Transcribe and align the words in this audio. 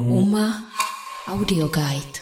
UMA 0.00 0.62
Audio 1.28 1.68
Guide. 1.68 2.18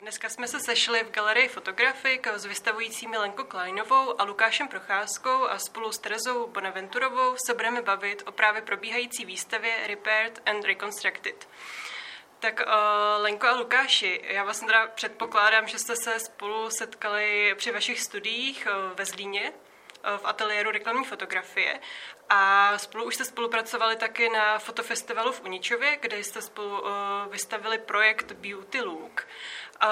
Dneska 0.00 0.28
jsme 0.28 0.48
se 0.48 0.60
sešli 0.60 1.04
v 1.04 1.10
galerii 1.10 1.48
fotografik 1.48 2.26
s 2.26 2.44
vystavujícími 2.44 3.18
Lenko 3.18 3.44
Kleinovou 3.44 4.20
a 4.20 4.24
Lukášem 4.24 4.68
Procházkou 4.68 5.44
a 5.44 5.58
spolu 5.58 5.92
s 5.92 5.98
Terezou 5.98 6.46
Bonaventurovou 6.46 7.34
se 7.46 7.54
budeme 7.54 7.82
bavit 7.82 8.22
o 8.26 8.32
právě 8.32 8.62
probíhající 8.62 9.24
výstavě 9.24 9.86
Repaired 9.86 10.42
and 10.46 10.64
Reconstructed. 10.64 11.48
Tak 12.38 12.60
uh, 12.66 13.22
Lenko 13.22 13.46
a 13.46 13.56
Lukáši, 13.56 14.20
já 14.24 14.44
vás 14.44 14.60
teda 14.60 14.86
předpokládám, 14.86 15.68
že 15.68 15.78
jste 15.78 15.96
se 15.96 16.20
spolu 16.20 16.70
setkali 16.70 17.54
při 17.56 17.72
vašich 17.72 18.00
studiích 18.00 18.68
uh, 18.70 18.96
ve 18.96 19.04
Zlíně 19.04 19.52
v 20.16 20.24
ateliéru 20.24 20.70
reklamní 20.70 21.04
fotografie 21.04 21.80
a 22.28 22.72
spolu 22.78 23.04
už 23.04 23.14
jste 23.14 23.24
spolupracovali 23.24 23.96
taky 23.96 24.28
na 24.28 24.58
fotofestivalu 24.58 25.32
v 25.32 25.40
Uničově, 25.40 25.96
kde 26.00 26.18
jste 26.18 26.42
spolu 26.42 26.80
uh, 26.80 26.88
vystavili 27.30 27.78
projekt 27.78 28.32
Beauty 28.32 28.80
Look. 28.80 29.26
Uh, 29.82 29.88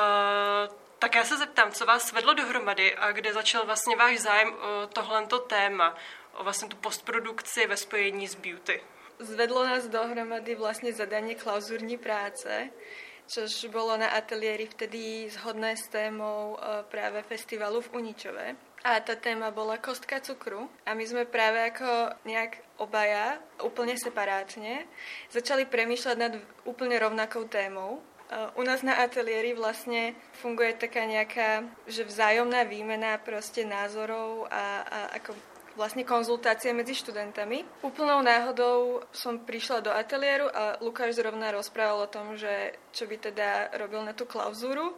tak 0.99 1.15
já 1.15 1.25
se 1.25 1.37
zeptám, 1.37 1.73
co 1.73 1.87
vás 1.87 2.13
vedlo 2.13 2.35
dohromady 2.35 2.95
a 2.95 3.13
kde 3.13 3.33
začal 3.33 3.67
vlastně 3.67 3.97
váš 3.97 4.19
zájem 4.19 4.55
o 4.55 4.87
tohleto 4.87 5.39
téma, 5.39 5.95
o 6.33 6.45
vlastně 6.45 6.69
tu 6.69 6.77
postprodukci 6.77 7.67
ve 7.67 7.77
spojení 7.77 8.29
s 8.29 8.35
beauty? 8.35 8.83
Zvedlo 9.19 9.63
nás 9.67 9.87
dohromady 9.87 10.59
vlastne 10.59 10.91
zadanie 10.91 11.39
klauzúrní 11.39 11.95
práce, 11.95 12.71
čož 13.29 13.69
bolo 13.73 13.97
na 13.97 14.13
ateliéri 14.13 14.69
vtedy 14.69 15.29
zhodné 15.33 15.77
s 15.77 15.89
témou 15.89 16.59
práve 16.93 17.23
festivalu 17.25 17.81
v 17.81 17.93
Uničove. 18.01 18.47
A 18.85 19.01
tá 19.01 19.17
téma 19.17 19.49
bola 19.49 19.81
kostka 19.81 20.21
cukru. 20.21 20.69
A 20.85 20.93
my 20.93 21.05
sme 21.09 21.25
práve 21.25 21.57
ako 21.73 22.21
nejak 22.29 22.61
obaja, 22.77 23.41
úplne 23.65 23.97
separátne, 23.97 24.85
začali 25.33 25.65
premýšľať 25.65 26.17
nad 26.21 26.37
úplne 26.69 27.01
rovnakou 27.01 27.49
témou. 27.49 28.05
U 28.59 28.63
nás 28.67 28.85
na 28.85 29.01
ateliéri 29.01 29.57
vlastne 29.57 30.13
funguje 30.37 30.77
taká 30.77 31.09
nejaká, 31.09 31.65
že 31.89 32.05
vzájomná 32.05 32.69
výmena 32.69 33.17
proste 33.23 33.65
názorov 33.65 34.53
a, 34.53 34.85
a 34.85 34.99
ako 35.17 35.33
vlastne 35.75 36.07
konzultácie 36.07 36.71
medzi 36.71 36.95
študentami. 36.95 37.67
Úplnou 37.83 38.23
náhodou 38.23 39.03
som 39.11 39.43
prišla 39.43 39.79
do 39.83 39.91
ateliéru 39.91 40.47
a 40.51 40.79
Lukáš 40.79 41.19
zrovna 41.19 41.51
rozprával 41.51 42.07
o 42.07 42.11
tom, 42.11 42.39
že 42.39 42.79
čo 42.95 43.11
by 43.11 43.17
teda 43.19 43.75
robil 43.79 44.03
na 44.07 44.15
tú 44.15 44.27
klauzúru. 44.27 44.95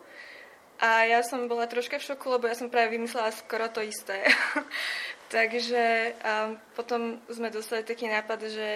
A 0.77 1.09
ja 1.09 1.25
som 1.25 1.49
bola 1.49 1.65
troška 1.65 1.97
v 1.97 2.07
šoku, 2.13 2.37
lebo 2.37 2.45
ja 2.45 2.57
som 2.57 2.69
práve 2.69 3.01
vymyslela 3.01 3.33
skoro 3.33 3.73
to 3.73 3.81
isté. 3.81 4.29
Takže 5.33 6.15
a 6.21 6.53
potom 6.77 7.19
sme 7.33 7.49
dostali 7.49 7.83
taký 7.83 8.07
nápad, 8.13 8.41
že 8.47 8.69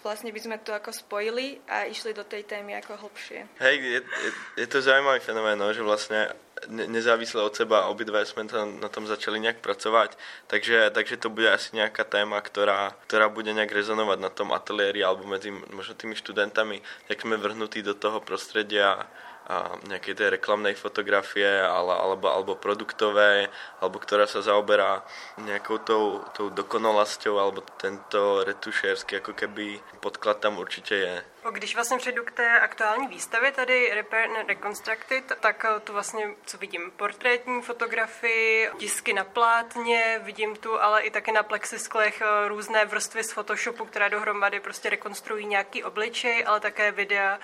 vlastne 0.00 0.32
by 0.32 0.40
sme 0.40 0.56
to 0.60 0.72
ako 0.72 0.92
spojili 0.92 1.60
a 1.68 1.84
išli 1.84 2.16
do 2.16 2.24
tej 2.24 2.44
témy 2.48 2.76
ako 2.80 2.96
hlbšie. 3.06 3.46
Hej, 3.60 3.76
je, 3.80 4.00
je, 4.00 4.30
je 4.64 4.66
to 4.66 4.80
zaujímavý 4.80 5.20
fenomén, 5.20 5.60
no, 5.60 5.68
že 5.72 5.84
vlastne 5.84 6.32
ne, 6.68 6.84
nezávisle 6.88 7.40
od 7.40 7.56
seba 7.56 7.88
obidve 7.88 8.20
sme 8.26 8.44
to, 8.44 8.56
na 8.80 8.88
tom 8.92 9.08
začali 9.08 9.40
nejak 9.40 9.64
pracovať, 9.64 10.16
takže, 10.48 10.92
takže 10.92 11.16
to 11.16 11.32
bude 11.32 11.48
asi 11.48 11.76
nejaká 11.76 12.04
téma, 12.04 12.40
ktorá, 12.40 12.92
ktorá 13.08 13.32
bude 13.32 13.52
nejak 13.52 13.72
rezonovať 13.72 14.18
na 14.20 14.30
tom 14.32 14.52
ateliéri 14.52 15.00
alebo 15.00 15.24
medzi 15.24 15.52
možno 15.52 15.96
tými 15.96 16.16
študentami, 16.16 16.80
jak 17.08 17.20
sme 17.20 17.40
vrhnutí 17.40 17.80
do 17.80 17.96
toho 17.96 18.20
prostredia 18.20 19.08
nejakej 19.90 20.14
tej 20.14 20.28
reklamnej 20.38 20.78
fotografie 20.78 21.48
ale, 21.48 21.94
alebo, 21.94 22.30
alebo 22.30 22.52
produktovej, 22.54 23.50
alebo 23.82 23.96
ktorá 23.98 24.30
sa 24.30 24.44
zaoberá 24.44 25.02
nejakou 25.42 25.82
tou, 25.82 26.22
tou 26.36 26.54
dokonalosťou 26.54 27.34
alebo 27.38 27.66
tento 27.78 28.46
retušérsky 28.46 29.18
ako 29.18 29.32
keby 29.34 29.82
podklad 29.98 30.38
tam 30.38 30.62
určite 30.62 30.94
je. 30.94 31.14
Když 31.50 31.74
vlastně 31.74 31.98
přejdu 31.98 32.24
k 32.24 32.30
té 32.30 32.60
aktuální 32.60 33.06
výstavě 33.06 33.52
tady 33.52 33.90
Repair 33.94 34.30
and 34.30 34.48
Reconstructed, 34.48 35.32
tak 35.40 35.66
tu 35.84 35.92
vlastně, 35.92 36.34
co 36.46 36.58
vidím, 36.58 36.90
portrétní 36.90 37.62
fotografii, 37.62 38.70
tisky 38.78 39.12
na 39.12 39.24
plátně, 39.24 40.20
vidím 40.22 40.56
tu 40.56 40.82
ale 40.82 41.02
i 41.02 41.10
taky 41.10 41.32
na 41.32 41.42
plexisklech 41.42 42.22
různé 42.46 42.84
vrstvy 42.84 43.24
z 43.24 43.32
Photoshopu, 43.32 43.84
které 43.84 44.10
dohromady 44.10 44.60
prostě 44.60 44.90
rekonstruují 44.90 45.46
nějaký 45.46 45.84
obličej, 45.84 46.44
ale 46.46 46.60
také 46.60 46.92
videa 46.92 47.38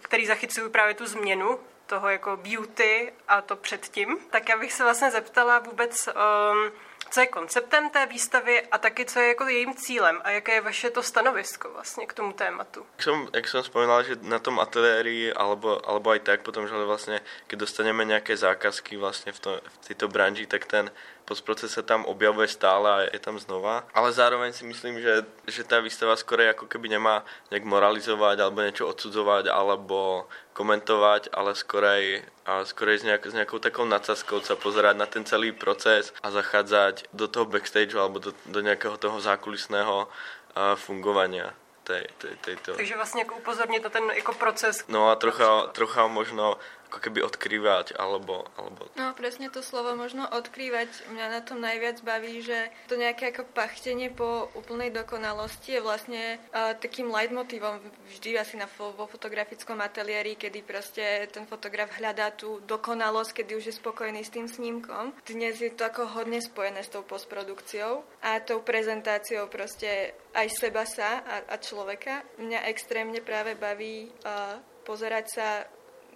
který 0.00 0.26
zachycují 0.26 0.70
právě 0.70 0.94
tu 0.94 1.06
změnu 1.06 1.58
toho 1.86 2.08
jako 2.08 2.36
beauty 2.36 3.12
a 3.28 3.42
to 3.42 3.56
předtím. 3.56 4.18
Tak 4.30 4.48
já 4.48 4.58
bych 4.58 4.72
se 4.72 4.84
vlastně 4.84 5.10
zeptala 5.10 5.58
vůbec, 5.58 6.08
um, 6.08 6.72
co 7.12 7.20
je 7.20 7.26
konceptem 7.26 7.90
té 7.90 8.06
výstavy 8.06 8.62
a 8.72 8.78
taky 8.78 9.04
co 9.04 9.20
je 9.20 9.28
jako 9.28 9.48
jejím 9.48 9.74
cílem 9.74 10.20
a 10.24 10.30
jaké 10.30 10.54
je 10.54 10.60
vaše 10.60 10.90
to 10.90 11.02
stanovisko 11.02 11.70
vlastně 11.72 12.06
k 12.06 12.12
tomu 12.12 12.32
tématu. 12.32 12.86
Jak 12.96 13.02
som, 13.02 13.28
jak 13.32 13.48
som 13.48 13.62
spomínal, 13.62 14.02
že 14.02 14.16
na 14.22 14.38
tom 14.38 14.60
ateliéri 14.60 15.32
alebo, 15.32 15.88
alebo 15.88 16.10
aj 16.10 16.20
tak 16.20 16.40
potom, 16.42 16.68
že 16.68 16.74
vlastne 16.74 17.20
keď 17.46 17.58
dostaneme 17.58 18.04
nejaké 18.04 18.36
zákazky 18.36 18.96
vlastne 18.96 19.32
v, 19.32 19.40
to, 19.40 19.50
v 19.60 19.76
tejto 19.86 20.08
branži, 20.08 20.46
tak 20.46 20.64
ten 20.64 20.90
postproces 21.24 21.72
sa 21.72 21.82
tam 21.82 22.04
objavuje 22.04 22.48
stále 22.48 22.88
a 22.90 22.98
je 23.08 23.18
tam 23.18 23.38
znova. 23.38 23.84
Ale 23.94 24.12
zároveň 24.12 24.52
si 24.52 24.64
myslím, 24.66 25.00
že, 25.00 25.24
že 25.46 25.62
tá 25.64 25.80
výstava 25.80 26.16
skoro 26.16 26.42
ako 26.42 26.66
keby 26.66 26.88
nemá 26.88 27.24
nejak 27.50 27.64
moralizovať 27.64 28.36
alebo 28.40 28.62
niečo 28.62 28.88
odsudzovať 28.88 29.48
alebo 29.48 30.26
komentovať, 30.52 31.32
ale 31.32 31.56
skorej, 31.56 32.26
a 32.44 32.64
skorej 32.64 33.00
s, 33.00 33.04
nejak, 33.08 33.22
s 33.26 33.34
nejakou 33.34 33.58
takou 33.58 33.88
nadsazkou 33.88 34.44
sa 34.44 34.56
pozerať 34.56 34.94
na 34.96 35.06
ten 35.06 35.24
celý 35.24 35.52
proces 35.52 36.12
a 36.20 36.28
zachádzať 36.30 37.08
do 37.12 37.28
toho 37.28 37.48
backstage 37.48 37.96
alebo 37.96 38.20
do, 38.20 38.36
do 38.46 38.60
nejakého 38.60 38.96
toho 39.00 39.20
zákulisného 39.20 40.06
uh, 40.06 40.74
fungovania. 40.76 41.54
Tej, 41.82 42.06
tej, 42.18 42.36
tejto. 42.36 42.74
Takže 42.74 42.96
vlastně 42.96 43.20
jako 43.22 43.34
upozornit 43.34 43.82
na 43.82 43.90
ten 43.90 44.10
jako 44.10 44.32
proces. 44.32 44.84
No 44.88 45.10
a 45.10 45.16
trocha, 45.16 45.66
trocha 45.74 46.06
možno 46.06 46.56
ako 46.92 47.08
keby 47.08 47.24
odkrývať, 47.24 47.96
alebo, 47.96 48.44
alebo... 48.60 48.84
No 49.00 49.16
presne 49.16 49.48
to 49.48 49.64
slovo 49.64 49.96
možno 49.96 50.28
odkrývať. 50.28 51.08
Mňa 51.08 51.26
na 51.32 51.40
tom 51.40 51.64
najviac 51.64 52.04
baví, 52.04 52.44
že 52.44 52.68
to 52.84 53.00
nejaké 53.00 53.32
ako 53.32 53.48
pachtenie 53.56 54.12
po 54.12 54.52
úplnej 54.52 54.92
dokonalosti 54.92 55.80
je 55.80 55.80
vlastne 55.80 56.36
uh, 56.52 56.76
takým 56.76 57.08
leitmotívom 57.08 57.80
vždy 58.12 58.36
asi 58.36 58.60
na 58.60 58.68
vo 58.76 59.08
fotografickom 59.08 59.80
ateliéri, 59.80 60.36
kedy 60.36 60.60
proste 60.60 61.32
ten 61.32 61.48
fotograf 61.48 61.96
hľadá 61.96 62.28
tú 62.36 62.60
dokonalosť, 62.68 63.40
kedy 63.40 63.56
už 63.56 63.64
je 63.72 63.74
spokojný 63.80 64.20
s 64.20 64.34
tým 64.36 64.44
snímkom. 64.44 65.16
Dnes 65.24 65.56
je 65.64 65.72
to 65.72 65.88
ako 65.88 66.12
hodne 66.12 66.44
spojené 66.44 66.84
s 66.84 66.92
tou 66.92 67.00
postprodukciou 67.08 68.04
a 68.20 68.36
tou 68.44 68.60
prezentáciou 68.60 69.48
proste 69.48 70.12
aj 70.36 70.48
seba 70.52 70.84
sa 70.84 71.24
a, 71.24 71.36
a 71.48 71.56
človeka. 71.56 72.20
Mňa 72.36 72.68
extrémne 72.68 73.24
práve 73.24 73.56
baví 73.56 74.12
uh, 74.28 74.60
pozerať 74.84 75.26
sa 75.32 75.48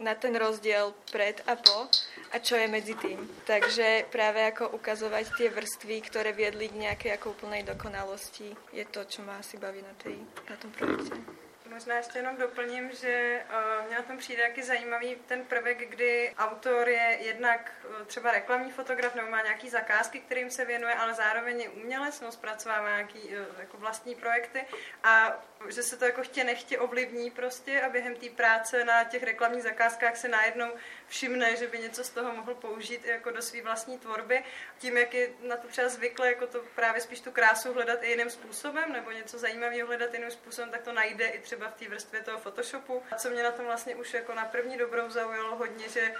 na 0.01 0.15
ten 0.15 0.37
rozdiel 0.37 0.93
pred 1.09 1.41
a 1.49 1.57
po 1.57 1.89
a 2.35 2.37
čo 2.43 2.59
je 2.59 2.67
medzi 2.69 2.99
tým. 2.99 3.23
Takže 3.47 4.11
práve 4.11 4.43
ako 4.45 4.77
ukazovať 4.77 5.25
tie 5.39 5.49
vrstvy, 5.49 5.97
ktoré 6.11 6.35
viedli 6.35 6.69
k 6.69 6.91
nejakej 6.91 7.11
ako 7.17 7.39
úplnej 7.39 7.63
dokonalosti, 7.63 8.51
je 8.75 8.85
to, 8.91 9.07
čo 9.07 9.23
ma 9.23 9.39
asi 9.39 9.57
baví 9.57 9.81
na, 9.81 9.95
tej, 9.97 10.19
na 10.51 10.57
tom 10.59 10.75
projekte. 10.75 11.46
Možná 11.77 11.97
ještě 11.97 12.19
jenom 12.19 12.37
doplním, 12.37 12.93
že 12.93 13.43
uh, 13.81 13.87
mě 13.87 13.97
na 13.97 14.03
tom 14.03 14.19
přijde 14.19 14.43
jaký 14.43 14.63
zajímavý 14.63 15.17
ten 15.17 15.45
prvek, 15.45 15.89
kdy 15.89 16.35
autor 16.39 16.89
je 16.89 17.19
jednak 17.21 17.73
uh, 17.89 18.07
třeba 18.07 18.31
reklamní 18.31 18.71
fotograf 18.73 19.15
nebo 19.15 19.31
má 19.31 19.43
nějaký 19.43 19.69
zakázky, 19.69 20.21
kterým 20.21 20.51
se 20.51 20.65
věnuje, 20.65 20.95
ale 20.95 21.15
zároveň 21.15 21.61
je 21.61 21.69
umělec, 21.69 22.21
no, 22.21 22.33
zpracovává 22.33 22.89
nějaký 22.89 23.19
uh, 23.19 23.61
jako 23.61 23.77
vlastní 23.77 24.15
projekty 24.15 24.65
a 25.03 25.43
že 25.69 25.83
se 25.83 25.97
to 25.97 26.05
jako 26.05 26.23
chtě 26.23 26.45
nechtě 26.45 26.79
ovlivní 26.79 27.31
prostě 27.31 27.83
a 27.83 27.89
během 27.89 28.17
té 28.17 28.31
práce 28.31 28.85
na 28.85 29.05
těch 29.05 29.23
reklamních 29.23 29.63
zakázkách 29.63 30.17
se 30.17 30.29
najednou 30.29 30.71
všimne, 31.07 31.57
že 31.57 31.67
by 31.67 31.79
něco 31.79 32.05
z 32.05 32.11
toho 32.11 32.33
mohl 32.33 32.55
použít 32.55 33.05
jako 33.05 33.31
do 33.31 33.43
své 33.43 33.63
vlastní 33.63 33.99
tvorby. 33.99 34.45
Tím, 34.79 34.97
jak 34.97 35.15
je 35.15 35.29
na 35.41 35.57
to 35.57 35.69
třeba 35.69 35.89
zvykle, 35.89 36.29
jako 36.29 36.47
to 36.47 36.65
právě 36.75 37.01
spíš 37.01 37.21
tu 37.21 37.33
krásu 37.33 37.73
hledat 37.73 38.03
i 38.03 38.11
jiným 38.11 38.31
způsobem, 38.31 38.93
nebo 38.93 39.11
něco 39.11 39.39
zajímavého 39.39 39.87
hledat 39.87 40.15
jiným 40.15 40.31
způsobem, 40.31 40.71
tak 40.71 40.83
to 40.83 40.93
najde 40.93 41.27
i 41.27 41.39
třeba 41.39 41.66
v 41.69 41.75
té 41.75 41.89
vrstvě 41.89 42.23
toho 42.23 42.39
Photoshopu. 42.39 43.03
A 43.13 43.15
co 43.17 43.31
mě 43.31 43.43
na 43.43 43.51
tom 43.51 43.65
vlastně 43.65 43.97
už 43.97 44.15
jako 44.15 44.35
na 44.35 44.45
první 44.45 44.79
dobrou 44.79 45.11
zaujalo 45.11 45.57
hodně, 45.57 45.89
že 45.89 46.13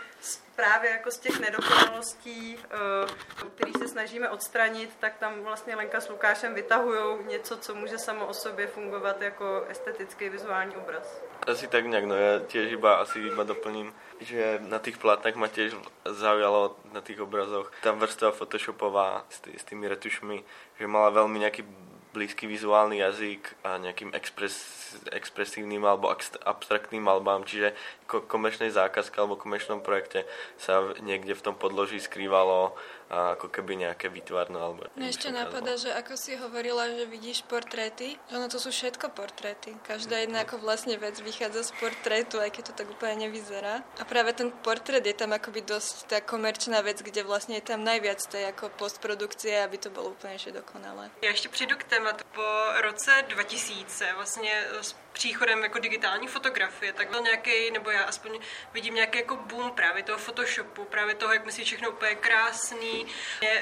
právě 0.57 0.91
jako 0.91 1.11
z 1.11 1.19
těch 1.19 1.41
nedokonalostí, 1.41 2.59
eh, 2.59 3.49
který 3.55 3.73
se 3.73 3.89
snažíme 3.89 4.29
odstranit, 4.29 4.91
tak 5.01 5.17
tam 5.17 5.43
vlastně 5.43 5.77
Lenka 5.77 6.01
s 6.01 6.09
Lukášem 6.09 6.55
vytahují 6.55 7.25
něco, 7.25 7.57
co 7.57 7.75
může 7.75 7.99
samo 7.99 8.27
o 8.27 8.35
sobě 8.35 8.67
fungovat 8.67 9.23
jako 9.23 9.65
estetický 9.69 10.29
vizuální 10.29 10.77
obraz. 10.77 11.23
Asi 11.47 11.69
tak 11.69 11.87
nejak, 11.87 12.11
no 12.11 12.17
ja 12.17 12.43
tiež 12.43 12.75
iba 12.75 12.99
asi 13.05 13.23
iba 13.23 13.47
doplním, 13.47 13.95
že 14.19 14.59
na 14.67 14.83
tých 14.83 14.99
plátnach 14.99 15.39
ma 15.39 15.47
tiež 15.47 15.79
zaujalo 16.03 16.75
na 16.91 16.99
tých 16.99 17.21
obrazoch 17.23 17.71
tá 17.85 17.93
vrstva 17.93 18.35
photoshopová 18.35 19.23
s, 19.31 19.45
tý, 19.47 19.55
s 19.55 19.63
tými 19.63 19.87
retušmi, 19.87 20.43
že 20.81 20.91
mala 20.91 21.15
veľmi 21.15 21.39
nejaký 21.39 21.63
blízky 22.17 22.49
vizuálny 22.49 23.05
jazyk 23.05 23.61
a 23.61 23.77
nejakým 23.77 24.17
expres, 24.17 24.57
expresívnym 25.13 25.85
alebo 25.85 26.09
abstraktným 26.49 27.05
malbám, 27.05 27.45
čiže 27.45 27.77
komerčnej 28.07 28.71
zákazke 28.71 29.19
alebo 29.19 29.37
komerčnom 29.37 29.83
projekte 29.83 30.25
sa 30.57 30.95
niekde 31.03 31.35
v 31.35 31.43
tom 31.43 31.55
podloží 31.55 31.99
skrývalo 32.01 32.73
a 33.07 33.39
ako 33.39 33.47
keby 33.51 33.87
nejaké 33.87 34.11
výtvarno. 34.11 34.59
Alebo 34.59 34.91
Mne 34.99 35.15
ešte 35.15 35.31
napadá, 35.31 35.79
že 35.79 35.95
ako 35.95 36.19
si 36.19 36.35
hovorila, 36.35 36.91
že 36.91 37.07
vidíš 37.07 37.47
portréty, 37.47 38.19
že 38.27 38.35
ono 38.35 38.51
to 38.51 38.59
sú 38.59 38.75
všetko 38.75 39.15
portréty. 39.15 39.79
Každá 39.87 40.19
jedna 40.19 40.43
ako 40.43 40.59
vlastne 40.59 40.99
vec 40.99 41.15
vychádza 41.23 41.71
z 41.71 41.73
portrétu, 41.79 42.43
aj 42.43 42.51
keď 42.51 42.63
to 42.71 42.73
tak 42.83 42.91
úplne 42.91 43.31
nevyzerá. 43.31 43.87
A 44.03 44.05
práve 44.05 44.35
ten 44.35 44.51
portrét 44.51 45.07
je 45.07 45.15
tam 45.15 45.31
akoby 45.31 45.63
dosť 45.63 45.95
tá 46.11 46.19
komerčná 46.19 46.83
vec, 46.83 46.99
kde 46.99 47.23
vlastne 47.23 47.63
je 47.63 47.65
tam 47.67 47.87
najviac 47.87 48.19
tej 48.27 48.51
ako 48.51 48.75
postprodukcie, 48.75 49.55
aby 49.63 49.79
to 49.79 49.91
bolo 49.95 50.11
úplne 50.11 50.35
ešte 50.35 50.53
dokonalé. 50.53 51.11
Já 51.23 51.31
ještě 51.31 51.49
přijdu 51.49 51.77
k 51.77 51.85
tématu. 51.85 52.25
Po 52.35 52.51
roce 52.83 53.25
2000 53.29 54.13
vlastně 54.17 54.67
příchodem 55.17 55.63
jako 55.63 55.79
digitální 55.79 56.29
fotografie, 56.29 56.93
tak 56.93 57.11
byl 57.11 57.21
nějaký, 57.21 57.71
nebo 57.71 57.91
já 57.91 58.03
aspoň 58.03 58.41
vidím 58.73 58.95
nějaký 58.95 59.19
jako 59.19 59.37
boom 59.37 59.71
právě 59.71 60.03
toho 60.03 60.19
Photoshopu, 60.19 60.85
právě 60.85 61.15
toho, 61.15 61.33
jak 61.33 61.45
musí 61.45 61.65
všechno 61.65 61.91
úplně 61.91 62.15
krásný. 62.15 63.07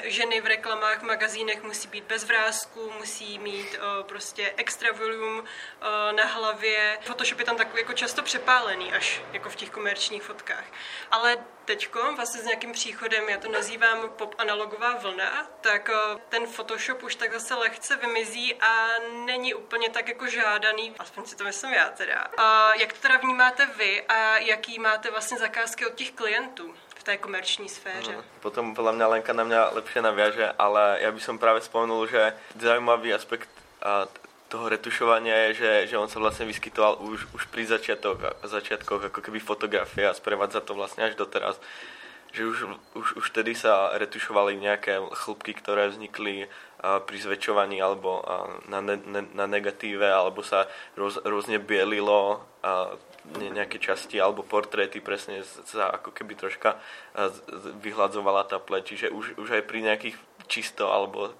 Ženy 0.03 0.41
v 0.41 0.45
reklamách, 0.45 0.99
v 0.99 1.03
magazínech 1.03 1.63
musí 1.63 1.87
být 1.87 2.03
bez 2.03 2.23
vrázků, 2.23 2.91
musí 2.97 3.39
mít 3.39 3.77
o, 3.79 4.03
prostě 4.03 4.53
extra 4.57 4.91
volume 4.91 5.41
o, 5.41 6.11
na 6.11 6.25
hlavě. 6.25 6.97
Photoshop 7.01 7.39
je 7.39 7.45
tam 7.45 7.57
takový 7.57 7.81
jako 7.81 7.93
často 7.93 8.23
přepálený 8.23 8.93
až 8.93 9.21
jako 9.33 9.49
v 9.49 9.55
těch 9.55 9.69
komerčních 9.69 10.23
fotkách. 10.23 10.65
Ale 11.11 11.37
teďko, 11.65 12.13
vlastně 12.15 12.41
s 12.41 12.45
nějakým 12.45 12.71
příchodem, 12.71 13.29
já 13.29 13.37
to 13.37 13.51
nazývám 13.51 14.09
pop 14.09 14.35
analogová 14.37 14.95
vlna, 14.97 15.47
tak 15.61 15.89
o, 15.89 16.19
ten 16.29 16.47
Photoshop 16.47 17.03
už 17.03 17.15
tak 17.15 17.33
zase 17.33 17.55
lehce 17.55 17.95
vymizí 17.95 18.55
a 18.55 18.87
není 19.25 19.53
úplně 19.53 19.89
tak 19.89 20.07
jako 20.07 20.27
žádaný, 20.27 20.93
aspoň 20.99 21.25
si 21.25 21.35
to 21.35 21.43
myslím 21.43 21.73
já 21.73 21.89
teda. 21.89 22.27
A 22.37 22.73
jak 22.73 22.93
to 22.93 22.99
teda 22.99 23.17
vnímáte 23.17 23.65
vy 23.77 24.01
a 24.01 24.37
jaký 24.37 24.79
máte 24.79 25.11
vlastně 25.11 25.37
zakázky 25.37 25.85
od 25.85 25.93
těch 25.93 26.11
klientů? 26.11 26.75
v 26.95 27.03
té 27.03 27.17
komerční 27.17 27.69
sféře. 27.69 28.11
No, 28.11 28.23
potom 28.39 28.73
podľa 28.75 28.91
mňa 28.97 29.05
Lenka 29.07 29.33
na 29.33 29.43
mňa 29.43 29.77
lepšie 29.77 30.01
naviaže, 30.01 30.47
ale 30.57 31.05
ja 31.05 31.11
by 31.11 31.21
som 31.21 31.37
práve 31.37 31.61
spomenul, 31.61 32.07
že 32.07 32.33
zaujímavý 32.57 33.13
aspekt 33.13 33.49
a, 33.83 34.09
toho 34.49 34.69
retušovania 34.69 35.49
je, 35.49 35.49
že, 35.53 35.71
že 35.93 35.95
on 35.97 36.09
sa 36.09 36.21
vlastne 36.21 36.45
vyskytoval 36.45 37.01
už, 37.01 37.25
už 37.33 37.43
pri 37.49 37.65
začiatok, 37.65 38.21
začiatkoch 38.45 39.09
ako 39.09 39.19
keby 39.21 39.41
fotografie 39.41 40.05
a 40.05 40.13
sprevádza 40.13 40.61
to 40.61 40.77
vlastne 40.77 41.09
až 41.09 41.17
doteraz. 41.17 41.57
Že 42.35 42.43
už, 42.51 42.57
už, 42.99 43.07
už 43.15 43.25
tedy 43.31 43.55
sa 43.55 43.95
retušovali 43.95 44.59
nejaké 44.59 44.99
chlupky, 45.23 45.55
ktoré 45.55 45.87
vznikli 45.87 46.51
pri 46.83 47.17
zväčšovaní 47.17 47.79
alebo 47.79 48.21
na, 48.67 48.83
ne, 48.83 48.99
na 49.33 49.47
negatíve, 49.47 50.05
alebo 50.05 50.43
sa 50.43 50.67
roz, 50.99 51.17
rôzne 51.23 51.63
bielilo 51.63 52.43
nejaké 53.33 53.81
časti 53.81 54.21
alebo 54.21 54.45
portréty 54.45 55.01
presne 55.01 55.41
sa 55.65 55.95
ako 55.95 56.13
keby 56.13 56.37
troška 56.37 56.77
vyhľadzovala 57.81 58.45
tá 58.45 58.61
pleť, 58.61 58.83
čiže 58.93 59.07
už, 59.09 59.39
už 59.41 59.49
aj 59.57 59.63
pri 59.65 59.79
nejakých 59.81 60.15
čisto 60.45 60.93
alebo 60.93 61.33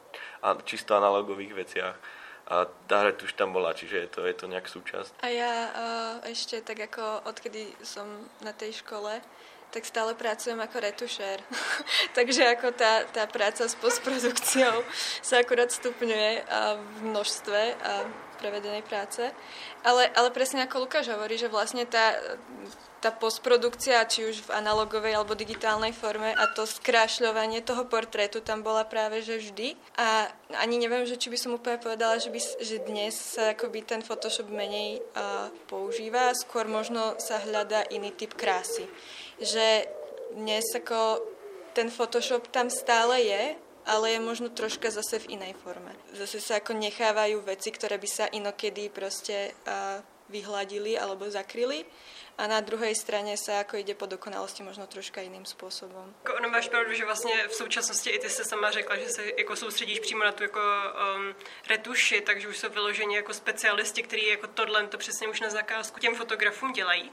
čisto 0.66 0.98
analogových 0.98 1.54
veciach 1.54 1.96
a 2.46 2.70
tá 2.86 3.02
retuš 3.02 3.34
tam 3.34 3.58
bola, 3.58 3.74
čiže 3.74 4.06
je 4.06 4.10
to, 4.10 4.20
je 4.26 4.36
to 4.38 4.46
nejak 4.46 4.70
súčasť. 4.70 5.18
A 5.26 5.28
ja 5.34 5.54
uh, 5.74 6.16
ešte 6.30 6.62
tak 6.62 6.78
ako 6.78 7.26
odkedy 7.26 7.74
som 7.82 8.06
na 8.46 8.54
tej 8.54 8.86
škole, 8.86 9.18
tak 9.74 9.84
stále 9.84 10.14
pracujem 10.14 10.62
ako 10.62 10.78
retušér. 10.78 11.42
Takže 12.18 12.54
ako 12.54 12.72
tá, 12.78 13.04
tá 13.10 13.26
práca 13.26 13.66
s 13.66 13.74
postprodukciou 13.76 14.86
sa 15.26 15.42
akurát 15.42 15.74
stupňuje 15.74 16.46
a 16.46 16.78
v 16.78 16.98
množstve 17.12 17.60
a 17.82 17.94
prevedenej 18.38 18.86
práce. 18.86 19.26
Ale, 19.82 20.08
ale 20.14 20.30
presne 20.30 20.64
ako 20.64 20.86
Lukáš 20.86 21.10
hovorí, 21.10 21.36
že 21.42 21.50
vlastne 21.50 21.84
tá, 21.90 22.14
tá 23.06 23.14
postprodukcia, 23.14 24.02
či 24.10 24.26
už 24.26 24.50
v 24.50 24.54
analogovej 24.58 25.14
alebo 25.14 25.38
digitálnej 25.38 25.94
forme 25.94 26.34
a 26.34 26.50
to 26.50 26.66
skrášľovanie 26.66 27.62
toho 27.62 27.86
portrétu 27.86 28.42
tam 28.42 28.66
bola 28.66 28.82
práve 28.82 29.22
že 29.22 29.38
vždy. 29.38 29.78
A 30.02 30.26
ani 30.58 30.82
neviem, 30.82 31.06
že 31.06 31.22
či 31.22 31.30
by 31.30 31.38
som 31.38 31.54
úplne 31.54 31.78
povedala, 31.78 32.18
že, 32.18 32.34
by, 32.34 32.42
že 32.66 32.82
dnes 32.82 33.14
sa 33.14 33.54
akoby 33.54 33.86
ten 33.86 34.02
Photoshop 34.02 34.50
menej 34.50 35.06
uh, 35.14 35.54
používa, 35.70 36.34
skôr 36.34 36.66
možno 36.66 37.14
sa 37.22 37.38
hľadá 37.46 37.86
iný 37.94 38.10
typ 38.10 38.34
krásy 38.34 38.90
že 39.40 39.88
dnes 40.36 40.64
ako 40.76 41.20
ten 41.76 41.92
Photoshop 41.92 42.48
tam 42.52 42.72
stále 42.72 43.20
je, 43.20 43.44
ale 43.86 44.18
je 44.18 44.20
možno 44.24 44.50
troška 44.50 44.90
zase 44.90 45.22
v 45.22 45.38
inej 45.38 45.54
forme. 45.60 45.92
Zase 46.16 46.42
sa 46.42 46.58
ako 46.64 46.74
nechávajú 46.74 47.44
veci, 47.46 47.70
ktoré 47.70 48.00
by 48.00 48.10
sa 48.10 48.26
inokedy 48.32 48.90
proste 48.90 49.54
uh, 49.68 50.02
vyhladili 50.32 50.98
alebo 50.98 51.30
zakryli 51.30 51.86
a 52.38 52.48
na 52.48 52.60
druhé 52.60 52.96
strane 52.96 53.38
sa 53.40 53.64
ako 53.64 53.80
ide 53.80 53.96
po 53.96 54.06
dokonalosti 54.06 54.64
možno 54.64 54.88
troška 54.88 55.22
jiným 55.22 55.46
způsobem. 55.46 56.16
Jako 56.24 56.38
ono 56.38 56.50
máš 56.50 56.70
pravdu, 56.70 56.94
že 56.94 57.06
vlastně 57.06 57.48
v 57.48 57.56
současnosti 57.56 58.10
i 58.10 58.20
ty 58.20 58.30
se 58.30 58.44
sama 58.44 58.72
řekla, 58.72 58.96
že 58.98 59.10
se 59.10 59.24
jako 59.38 59.56
soustředíš 59.56 60.00
přímo 60.00 60.24
na 60.24 60.32
tu 60.32 60.44
jako 60.44 60.60
um, 60.60 61.36
retuši, 61.70 62.22
takže 62.22 62.48
už 62.48 62.58
jsou 62.58 62.70
vyloženi 62.70 63.16
jako 63.16 63.34
specialisti, 63.34 64.04
kteří 64.04 64.28
jako 64.28 64.48
tohle 64.48 64.88
to 64.88 64.98
přesně 64.98 65.28
už 65.28 65.42
na 65.42 65.50
zakázku 65.50 66.00
těm 66.00 66.16
fotografům 66.16 66.72
dělají. 66.74 67.12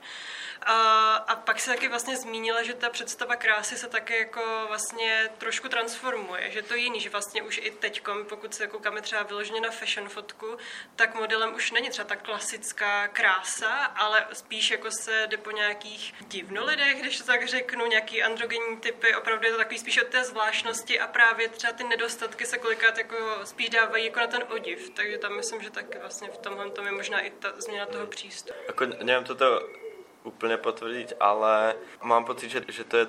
A, 0.67 1.15
a 1.15 1.37
pak 1.37 1.61
se 1.61 1.71
taky 1.71 1.89
vlastně 1.89 2.17
zmínila, 2.17 2.63
že 2.63 2.75
ta 2.75 2.91
představa 2.91 3.37
krásy 3.37 3.77
se 3.77 3.89
také 3.89 4.19
jako 4.19 4.65
vlastně 4.69 5.31
trošku 5.39 5.69
transformuje, 5.69 6.51
že 6.51 6.63
to 6.63 6.75
je 6.75 6.81
jiný, 6.81 7.01
že 7.01 7.11
vlastně 7.11 7.43
už 7.43 7.61
i 7.63 7.71
teď, 7.71 8.03
pokud 8.29 8.55
se 8.55 8.67
koukáme 8.67 9.01
třeba 9.01 9.23
vyloženě 9.23 9.61
na 9.61 9.71
fashion 9.71 10.09
fotku, 10.09 10.57
tak 10.97 11.15
modelem 11.15 11.55
už 11.55 11.71
není 11.71 11.91
třeba 11.91 12.09
ta 12.09 12.17
klasická 12.17 13.09
krása, 13.09 13.85
ale 13.85 14.27
spíš 14.33 14.71
jako 14.71 14.91
se 14.91 15.27
jde 15.27 15.37
po 15.37 15.51
nějakých 15.51 16.15
divnolidech, 16.21 17.01
když 17.01 17.19
to 17.19 17.25
tak 17.25 17.49
řeknu, 17.49 17.87
nějaký 17.87 18.23
androgenní 18.23 18.77
typy, 18.77 19.15
opravdu 19.15 19.47
je 19.47 19.53
to 19.53 19.59
takový 19.59 19.79
spíš 19.79 20.03
od 20.03 20.09
té 20.09 20.25
zvláštnosti 20.25 21.01
a 21.01 21.07
právě 21.07 21.49
třeba 21.49 21.73
ty 21.73 21.85
nedostatky 21.85 22.47
se 22.47 22.59
kolikrát 22.59 22.99
jako 22.99 23.17
spíš 23.45 23.69
dávají 23.69 24.05
jako 24.05 24.21
na 24.21 24.27
ten 24.27 24.45
odiv, 24.49 24.91
takže 24.91 25.19
tam 25.19 25.37
myslím, 25.37 25.63
že 25.63 25.71
taky 25.71 25.99
vlastně 25.99 26.29
v 26.29 26.39
tomhle 26.39 26.71
tom 26.71 26.87
je 26.87 26.93
možná 26.93 27.21
i 27.21 27.31
ta 27.31 27.53
změna 27.57 27.87
toho 27.87 28.07
přístupu. 28.07 28.59
Ako, 28.69 28.87
neviem 28.87 29.25
toto 29.25 29.82
úplne 30.23 30.59
potvrdiť, 30.59 31.19
ale 31.19 31.75
mám 32.03 32.23
pocit, 32.23 32.51
že, 32.51 32.61
že, 32.71 32.87
to, 32.87 32.95
je, 33.03 33.07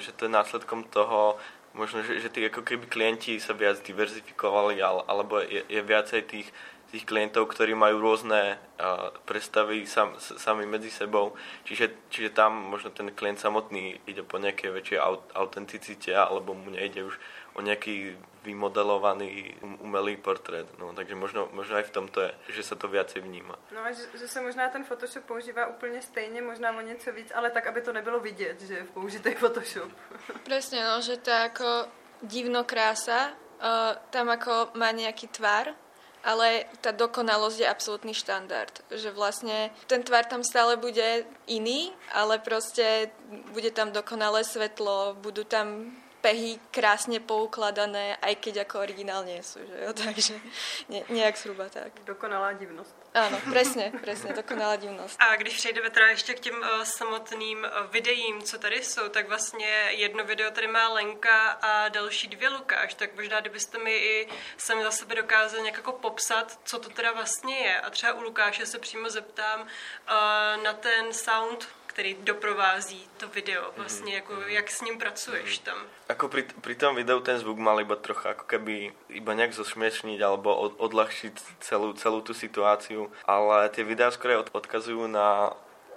že 0.00 0.10
to 0.16 0.26
je 0.26 0.32
následkom 0.32 0.84
toho, 0.88 1.36
možno, 1.76 2.00
že, 2.00 2.22
že 2.22 2.32
tí 2.32 2.40
ako 2.46 2.64
keby 2.64 2.86
klienti 2.88 3.36
sa 3.36 3.52
viac 3.52 3.82
diverzifikovali, 3.84 4.80
alebo 4.80 5.42
je, 5.44 5.60
je 5.68 5.80
viacej 5.82 6.22
tých, 6.24 6.48
tých 6.94 7.04
klientov, 7.04 7.50
ktorí 7.50 7.74
majú 7.74 7.98
rôzne 7.98 8.56
uh, 8.56 9.10
predstavy 9.26 9.82
sam, 9.84 10.14
sami 10.16 10.64
medzi 10.64 10.88
sebou. 10.94 11.34
Čiže, 11.66 11.90
čiže 12.08 12.30
tam 12.30 12.54
možno 12.54 12.94
ten 12.94 13.10
klient 13.10 13.42
samotný 13.42 13.98
ide 14.06 14.22
po 14.22 14.38
nejakej 14.38 14.70
väčšej 14.70 14.98
aut, 15.02 15.26
autenticite, 15.34 16.14
alebo 16.14 16.54
mu 16.54 16.70
nejde 16.70 17.02
už 17.02 17.18
o 17.54 17.62
nejaký 17.62 18.18
vymodelovaný 18.44 19.56
um, 19.64 19.88
umelý 19.88 20.20
portrét. 20.20 20.68
No, 20.76 20.92
takže 20.92 21.16
možno, 21.16 21.48
možno 21.56 21.80
aj 21.80 21.88
v 21.88 21.94
tomto 21.96 22.18
je, 22.20 22.30
že 22.60 22.62
sa 22.62 22.76
to 22.76 22.92
viacej 22.92 23.24
vníma. 23.24 23.56
No 23.72 23.80
a 23.80 23.88
že, 23.92 24.04
že 24.14 24.28
se 24.28 24.38
možná 24.40 24.68
ten 24.68 24.84
Photoshop 24.84 25.24
používá 25.24 25.66
úplně 25.66 26.02
stejně, 26.02 26.42
možná 26.42 26.76
o 26.76 26.80
něco 26.80 27.12
víc, 27.12 27.32
ale 27.34 27.50
tak, 27.50 27.66
aby 27.66 27.80
to 27.80 27.92
nebylo 27.92 28.20
vidět, 28.20 28.60
že 28.60 28.74
je 28.74 28.84
použitý 28.84 29.30
Photoshop. 29.34 29.88
Presne, 30.44 30.84
no, 30.84 31.00
že 31.00 31.16
tá 31.16 31.48
ako 31.48 31.88
divno 32.20 32.68
krása, 32.68 33.32
uh, 33.32 33.96
tam 34.12 34.28
ako 34.28 34.76
má 34.76 34.92
nejaký 34.92 35.32
tvar, 35.32 35.72
ale 36.24 36.64
tá 36.80 36.92
dokonalosť 36.92 37.58
je 37.60 37.68
absolútny 37.68 38.12
štandard. 38.16 38.72
Že 38.88 39.12
vlastne 39.12 39.68
ten 39.86 40.00
tvar 40.00 40.24
tam 40.24 40.40
stále 40.40 40.80
bude 40.80 41.28
iný, 41.48 41.92
ale 42.16 42.40
proste 42.40 43.12
bude 43.52 43.68
tam 43.72 43.92
dokonalé 43.92 44.44
svetlo, 44.44 45.20
budú 45.20 45.44
tam 45.44 45.92
pehy 46.24 46.56
krásne 46.72 47.20
poukladané, 47.20 48.16
aj 48.24 48.40
keď 48.40 48.64
ako 48.64 48.80
originál 48.80 49.28
nie 49.28 49.44
sú. 49.44 49.60
Že 49.60 49.76
jo? 49.84 49.90
Takže 50.04 50.34
ne, 50.88 51.04
nejak 51.12 51.36
zhruba 51.36 51.68
tak. 51.68 51.92
Dokonalá 52.08 52.56
divnosť. 52.56 52.96
Ano, 53.14 53.40
přesně, 53.50 53.92
přesně, 54.02 54.32
dokonalá 54.32 54.76
divnost. 54.76 55.16
A 55.20 55.36
když 55.36 55.56
přejdeme 55.56 55.90
teda 55.90 56.06
ještě 56.06 56.34
k 56.34 56.40
těm 56.40 56.54
uh, 56.58 56.82
samotným 56.82 57.58
uh, 57.58 57.90
videím, 57.90 58.42
co 58.42 58.58
tady 58.58 58.82
jsou, 58.82 59.08
tak 59.08 59.28
vlastně 59.28 59.66
jedno 59.90 60.24
video 60.24 60.50
tady 60.50 60.66
má 60.66 60.88
Lenka 60.88 61.50
a 61.50 61.88
další 61.88 62.28
dvě 62.28 62.48
Lukáš, 62.48 62.94
tak 62.94 63.14
možná 63.14 63.40
kdybyste 63.40 63.78
mi 63.78 63.96
i 63.96 64.28
sami 64.56 64.82
za 64.82 64.90
sebe 64.90 65.14
dokázali 65.14 65.62
nějak 65.62 65.76
jako 65.76 65.92
popsat, 65.92 66.58
co 66.64 66.78
to 66.78 66.88
teda 66.88 67.12
vlastně 67.12 67.58
je. 67.58 67.80
A 67.80 67.90
třeba 67.90 68.12
u 68.12 68.22
Lukáše 68.22 68.66
se 68.66 68.78
přímo 68.78 69.10
zeptám 69.10 69.60
uh, 69.60 69.66
na 70.62 70.72
ten 70.72 71.12
sound, 71.12 71.68
který 71.94 72.14
doprovází 72.14 73.08
to 73.16 73.28
video, 73.28 73.70
vlastně 73.76 74.12
mm-hmm. 74.12 74.14
jako 74.14 74.32
jak 74.46 74.70
s 74.70 74.80
ním 74.80 74.98
pracuješ 74.98 75.58
tam. 75.58 75.78
Ako 76.10 76.28
pri, 76.28 76.42
pri 76.60 76.74
tom 76.74 76.98
videu 76.98 77.22
ten 77.22 77.38
zvuk 77.38 77.54
mal 77.58 77.78
iba 77.80 77.94
trocha 77.96 78.34
ako 78.34 78.44
keby 78.50 78.90
iba 79.14 79.32
nejak 79.32 79.54
zosmiešniť 79.54 80.18
alebo 80.18 80.50
od, 80.58 80.74
odľahčiť 80.82 81.62
celú, 81.62 81.94
celú 81.94 82.20
tú 82.20 82.34
situáciu, 82.34 83.08
ale 83.24 83.70
tie 83.70 83.86
videá 83.86 84.10
skôr 84.10 84.42
od, 84.42 84.50
odkazujú 84.50 85.06
na 85.06 85.54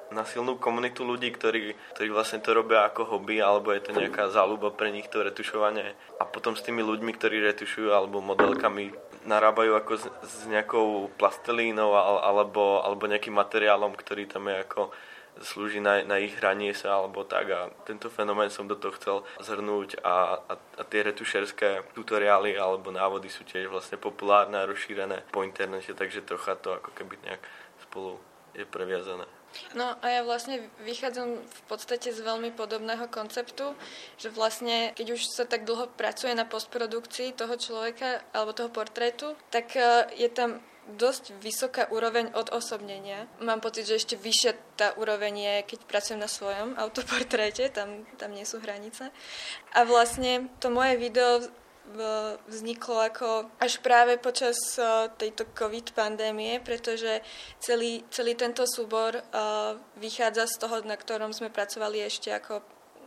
na 0.08 0.24
silnú 0.24 0.56
komunitu 0.56 1.04
ľudí, 1.04 1.36
ktorí, 1.36 1.76
ktorí 1.92 2.10
vlastne 2.16 2.40
to 2.40 2.56
robia 2.56 2.88
ako 2.88 3.04
hobby, 3.04 3.44
alebo 3.44 3.76
je 3.76 3.84
to 3.84 3.92
nejaká 3.92 4.32
záľuba 4.32 4.72
pre 4.72 4.88
nich 4.88 5.12
to 5.12 5.20
retušovanie. 5.20 6.00
A 6.16 6.24
potom 6.24 6.56
s 6.56 6.64
tými 6.64 6.80
ľuďmi, 6.80 7.12
ktorí 7.12 7.44
retušujú, 7.44 7.92
alebo 7.92 8.24
modelkami 8.24 8.96
narábajú 9.28 9.76
ako 9.76 9.94
s, 10.00 10.08
s 10.08 10.48
nejakou 10.48 11.12
plastelínou 11.20 11.92
alebo, 12.24 12.80
alebo 12.80 13.04
nejakým 13.12 13.36
materiálom, 13.36 13.92
ktorý 14.00 14.32
tam 14.32 14.48
je 14.48 14.64
ako 14.64 14.96
slúži 15.42 15.84
na, 15.84 16.02
na 16.04 16.18
ich 16.18 16.34
hranie 16.38 16.74
sa 16.74 17.02
alebo 17.02 17.26
tak 17.28 17.48
a 17.52 17.70
tento 17.84 18.10
fenomén 18.10 18.50
som 18.50 18.66
do 18.66 18.78
toho 18.78 18.94
chcel 18.98 19.18
zhrnúť 19.42 20.02
a, 20.02 20.42
a, 20.48 20.54
a 20.56 20.82
tie 20.86 21.02
retušerské 21.06 21.94
tutoriály 21.94 22.56
alebo 22.56 22.90
návody 22.94 23.28
sú 23.28 23.44
tiež 23.44 23.70
vlastne 23.70 23.98
populárne 24.00 24.58
a 24.58 24.70
rozšírené 24.70 25.28
po 25.34 25.44
internete, 25.44 25.94
takže 25.94 26.26
trocha 26.26 26.56
to 26.58 26.78
ako 26.78 26.92
keby 26.96 27.20
nejak 27.26 27.44
spolu 27.88 28.18
je 28.58 28.66
previazané. 28.66 29.26
No 29.74 29.96
a 30.04 30.06
ja 30.12 30.22
vlastne 30.22 30.70
vychádzam 30.84 31.40
v 31.40 31.62
podstate 31.72 32.12
z 32.14 32.20
veľmi 32.22 32.54
podobného 32.54 33.08
konceptu, 33.10 33.74
že 34.20 34.30
vlastne 34.30 34.94
keď 34.94 35.18
už 35.18 35.22
sa 35.24 35.46
tak 35.48 35.64
dlho 35.64 35.88
pracuje 35.98 36.36
na 36.36 36.46
postprodukcii 36.46 37.34
toho 37.34 37.56
človeka 37.58 38.22
alebo 38.36 38.54
toho 38.54 38.70
portrétu, 38.70 39.34
tak 39.50 39.74
e, 39.74 40.14
je 40.20 40.30
tam 40.30 40.62
dosť 40.96 41.36
vysoká 41.44 41.84
úroveň 41.92 42.32
odosobnenia. 42.32 43.28
Mám 43.44 43.60
pocit, 43.60 43.84
že 43.90 44.00
ešte 44.00 44.16
vyššia 44.16 44.52
tá 44.80 44.88
úroveň 44.96 45.36
je, 45.36 45.56
keď 45.76 45.80
pracujem 45.84 46.24
na 46.24 46.32
svojom 46.32 46.80
autoportréte, 46.80 47.68
tam, 47.76 48.08
tam 48.16 48.32
nie 48.32 48.48
sú 48.48 48.64
hranice. 48.64 49.12
A 49.76 49.84
vlastne 49.84 50.48
to 50.64 50.72
moje 50.72 50.96
video 50.96 51.44
vzniklo 52.52 53.00
ako 53.00 53.48
až 53.64 53.80
práve 53.80 54.20
počas 54.20 54.60
tejto 55.16 55.48
COVID 55.56 55.96
pandémie, 55.96 56.60
pretože 56.60 57.24
celý, 57.64 58.04
celý 58.12 58.36
tento 58.36 58.68
súbor 58.68 59.16
vychádza 59.96 60.52
z 60.52 60.56
toho, 60.60 60.84
na 60.84 61.00
ktorom 61.00 61.32
sme 61.32 61.48
pracovali 61.48 62.04
ešte 62.04 62.36
ako 62.36 62.60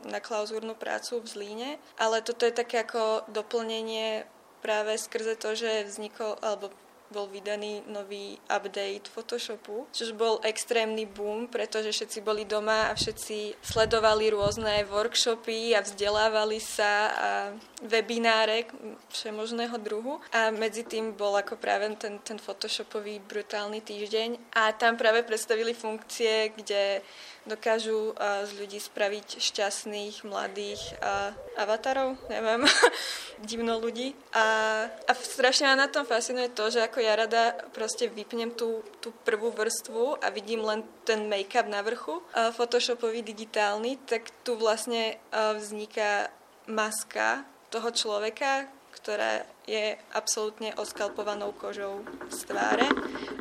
na 0.08 0.16
klauzúrnu 0.16 0.72
prácu 0.80 1.20
v 1.20 1.28
Zlíne, 1.28 1.70
ale 2.00 2.24
toto 2.24 2.48
je 2.48 2.56
také 2.56 2.80
ako 2.80 3.28
doplnenie 3.28 4.24
práve 4.64 4.96
skrze 4.96 5.36
to, 5.36 5.52
že 5.52 5.84
vznikol, 5.84 6.40
alebo 6.40 6.72
bol 7.10 7.26
vydaný 7.26 7.82
nový 7.90 8.38
update 8.46 9.10
Photoshopu, 9.10 9.90
čo 9.90 10.10
bol 10.14 10.38
extrémny 10.46 11.04
boom, 11.04 11.50
pretože 11.50 11.90
všetci 11.90 12.18
boli 12.22 12.46
doma 12.46 12.90
a 12.90 12.96
všetci 12.96 13.58
sledovali 13.60 14.30
rôzne 14.30 14.86
workshopy 14.86 15.74
a 15.74 15.82
vzdelávali 15.82 16.58
sa 16.62 16.92
a 17.10 17.28
webináre 17.82 18.70
všemožného 19.10 19.76
druhu. 19.82 20.22
A 20.30 20.54
medzi 20.54 20.86
tým 20.86 21.12
bol 21.18 21.34
ako 21.34 21.58
práve 21.58 21.90
ten, 21.98 22.22
ten 22.22 22.38
Photoshopový 22.38 23.18
brutálny 23.24 23.82
týždeň. 23.82 24.54
A 24.54 24.70
tam 24.72 24.94
práve 24.94 25.26
predstavili 25.26 25.74
funkcie, 25.74 26.54
kde 26.54 27.02
dokážu 27.48 28.12
uh, 28.12 28.44
z 28.44 28.50
ľudí 28.60 28.78
spraviť 28.80 29.40
šťastných, 29.40 30.24
mladých 30.28 30.80
uh, 31.00 31.32
avatarov, 31.56 32.20
neviem, 32.28 32.64
divno 33.50 33.80
ľudí. 33.80 34.12
A, 34.36 34.44
a 34.88 35.12
strašne 35.16 35.68
ma 35.68 35.76
na 35.76 35.88
tom 35.88 36.04
fascinuje 36.04 36.52
to, 36.52 36.68
že 36.68 36.84
ako 36.84 37.00
ja 37.00 37.16
rada 37.16 37.56
proste 37.72 38.12
vypnem 38.12 38.52
tú, 38.52 38.84
tú 39.00 39.12
prvú 39.24 39.52
vrstvu 39.52 40.20
a 40.20 40.28
vidím 40.28 40.60
len 40.64 40.84
ten 41.08 41.28
make-up 41.28 41.68
na 41.68 41.80
vrchu, 41.80 42.20
uh, 42.20 42.52
photoshopový, 42.52 43.24
digitálny, 43.24 43.96
tak 44.04 44.28
tu 44.44 44.56
vlastne 44.56 45.16
vzniká 45.32 46.32
maska 46.66 47.44
toho 47.70 47.90
človeka, 47.94 48.66
ktorá 48.90 49.46
je 49.64 49.94
absolútne 50.12 50.74
oskalpovanou 50.74 51.54
kožou 51.54 52.02
z 52.28 52.38
tváre 52.50 52.86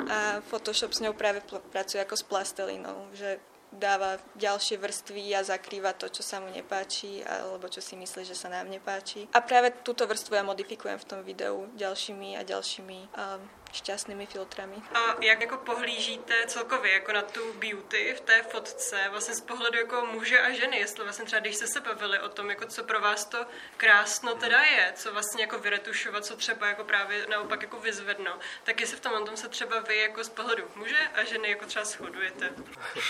a 0.05 0.39
Photoshop 0.45 0.93
s 0.93 1.01
ňou 1.01 1.17
práve 1.17 1.41
pracuje 1.73 1.99
ako 1.99 2.15
s 2.15 2.23
plastelinou, 2.23 3.09
že 3.17 3.41
dáva 3.69 4.17
ďalšie 4.33 4.81
vrstvy 4.81 5.37
a 5.37 5.45
zakrýva 5.45 5.93
to, 5.93 6.09
čo 6.09 6.25
sa 6.25 6.41
mu 6.41 6.49
nepáči 6.49 7.21
alebo 7.21 7.69
čo 7.69 7.81
si 7.81 7.93
myslí, 7.93 8.25
že 8.25 8.33
sa 8.33 8.49
nám 8.49 8.69
nepáči. 8.69 9.29
A 9.33 9.39
práve 9.45 9.69
túto 9.85 10.09
vrstvu 10.09 10.35
ja 10.35 10.43
modifikujem 10.43 10.97
v 10.97 11.07
tom 11.07 11.21
videu 11.21 11.69
ďalšími 11.77 12.37
a 12.37 12.41
ďalšími 12.41 12.99
um, 13.13 13.41
šťastnými 13.71 14.25
filtrami. 14.25 14.75
A 14.93 15.15
jak 15.21 15.41
jako 15.41 15.57
pohlížíte 15.57 16.33
celkově 16.47 16.93
jako 16.93 17.11
na 17.11 17.21
tu 17.21 17.53
beauty 17.53 18.13
v 18.17 18.21
té 18.21 18.43
fotce, 18.43 18.97
vlastně 19.11 19.35
z 19.35 19.41
pohledu 19.41 19.77
jako 19.77 20.05
muže 20.11 20.39
a 20.39 20.51
ženy, 20.51 20.79
jestli 20.79 21.03
vlastně 21.03 21.25
třeba 21.25 21.39
když 21.39 21.55
jste 21.55 21.67
se 21.67 21.79
bavili 21.79 22.19
o 22.19 22.29
tom, 22.29 22.49
jako 22.49 22.65
co 22.65 22.83
pro 22.83 22.99
vás 22.99 23.25
to 23.25 23.45
krásno 23.77 24.35
teda 24.35 24.61
je, 24.61 24.93
co 24.95 25.13
vlastně 25.13 25.43
jako 25.43 25.59
vyretušovat, 25.59 26.25
co 26.25 26.35
třeba 26.35 26.67
jako 26.67 26.83
právě 26.83 27.25
naopak 27.29 27.61
jako 27.61 27.79
vyzvedno, 27.79 28.39
tak 28.63 28.81
jestli 28.81 28.97
v 28.97 28.99
tom 28.99 29.25
tom 29.25 29.37
se 29.37 29.49
třeba 29.49 29.79
vy 29.79 29.97
jako 29.97 30.23
z 30.23 30.29
pohledu 30.29 30.63
muže 30.75 31.07
a 31.15 31.23
ženy 31.23 31.49
jako 31.49 31.65
třeba 31.65 31.85
shodujete. 31.85 32.49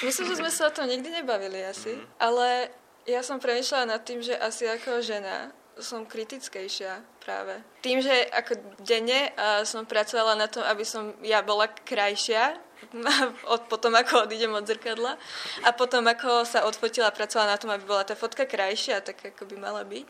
Myslím, 0.06 0.28
že 0.28 0.36
jsme 0.36 0.52
se 0.52 0.68
o 0.68 0.70
tom 0.70 0.88
nikdy 0.88 1.10
nebavili 1.10 1.66
asi, 1.66 1.96
mm-hmm. 1.96 2.08
ale 2.20 2.70
ja 3.08 3.26
som 3.26 3.42
premyšľala 3.42 3.98
nad 3.98 4.02
tým, 4.06 4.22
že 4.22 4.38
asi 4.38 4.70
ako 4.70 5.02
žena 5.02 5.50
som 5.80 6.06
kritickejšia 6.06 7.02
práve. 7.24 7.60
Tým, 7.84 8.04
že 8.04 8.12
ako 8.32 8.80
denne 8.84 9.32
som 9.64 9.88
pracovala 9.88 10.36
na 10.36 10.48
tom, 10.52 10.64
aby 10.64 10.84
som 10.84 11.16
ja 11.24 11.44
bola 11.44 11.68
krajšia, 11.68 12.60
od, 13.54 13.62
potom 13.68 13.96
ako 13.96 14.24
odídem 14.26 14.56
od 14.56 14.64
zrkadla 14.64 15.20
a 15.68 15.70
potom 15.76 16.08
ako 16.08 16.48
sa 16.48 16.64
odfotila 16.64 17.12
pracovala 17.12 17.56
na 17.56 17.60
tom, 17.60 17.72
aby 17.76 17.84
bola 17.84 18.08
tá 18.08 18.16
fotka 18.16 18.48
krajšia, 18.48 19.04
tak 19.04 19.20
ako 19.36 19.46
by 19.52 19.56
mala 19.60 19.84
byť, 19.84 20.06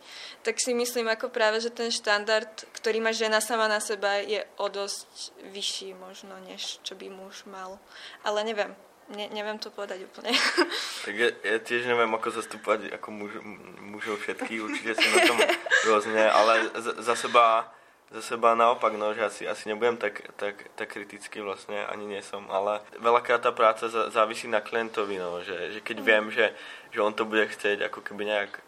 tak 0.45 0.55
si 0.61 0.71
myslím 0.77 1.09
ako 1.09 1.33
práve, 1.33 1.59
že 1.59 1.73
ten 1.73 1.89
štandard, 1.89 2.49
ktorý 2.77 3.01
má 3.01 3.11
žena 3.11 3.41
sama 3.41 3.65
na 3.65 3.81
seba, 3.81 4.21
je 4.21 4.45
o 4.61 4.69
dosť 4.69 5.33
vyšší 5.49 5.97
možno, 5.97 6.38
než 6.45 6.77
čo 6.85 6.93
by 6.93 7.09
muž 7.09 7.49
mal. 7.49 7.81
Ale 8.21 8.45
neviem, 8.45 8.71
ne, 9.13 9.25
neviem 9.34 9.58
to 9.58 9.70
povedať 9.74 10.06
úplne. 10.06 10.34
Tak 11.00 11.16
ja, 11.16 11.32
ja 11.32 11.58
tiež 11.58 11.89
neviem, 11.89 12.12
ako 12.12 12.28
zastúpať 12.30 12.94
ako 12.94 13.08
muž, 13.10 13.34
mužov 13.82 14.22
všetkých, 14.22 14.62
určite 14.62 14.94
som 15.00 15.10
na 15.16 15.22
tom 15.25 15.39
rôzne, 15.89 16.22
ale 16.28 16.70
za, 16.78 16.94
za 17.01 17.16
seba 17.16 17.72
za 18.10 18.25
seba 18.25 18.58
naopak, 18.58 18.98
no, 18.98 19.13
že 19.13 19.22
asi, 19.22 19.44
asi 19.46 19.70
nebudem 19.70 19.94
tak, 19.94 20.34
tak, 20.34 20.74
tak 20.74 20.89
kritický 20.89 21.46
vlastne, 21.46 21.86
ani 21.94 22.10
nie 22.10 22.22
som, 22.25 22.42
ale 22.50 22.82
veľakrát 22.98 23.46
tá 23.46 23.54
práca 23.54 23.86
závisí 23.86 24.50
na 24.50 24.66
klientovi, 24.66 25.22
no, 25.22 25.46
že, 25.46 25.78
že 25.78 25.80
keď 25.86 25.98
mm. 26.01 26.06
viem, 26.10 26.25
že, 26.34 26.50
že 26.89 27.06
on 27.06 27.13
to 27.13 27.30
bude 27.30 27.46
chcieť 27.54 27.86
ako 27.86 28.01
keby 28.01 28.25
nejak 28.25 28.66